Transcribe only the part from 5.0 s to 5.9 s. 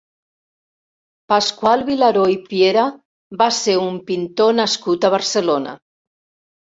a Barcelona.